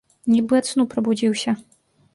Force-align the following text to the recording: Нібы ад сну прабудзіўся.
Нібы 0.35 0.57
ад 0.61 0.71
сну 0.71 0.87
прабудзіўся. 0.95 1.57